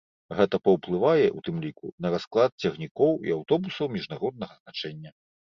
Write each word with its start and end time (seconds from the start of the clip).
Гэта 0.37 0.55
паўплывае, 0.67 1.27
у 1.41 1.43
тым 1.49 1.59
ліку, 1.67 1.91
на 2.05 2.13
расклад 2.17 2.51
цягнікоў 2.65 3.13
і 3.29 3.37
аўтобусаў 3.37 3.85
міжнароднага 3.99 4.55
значэння. 4.63 5.11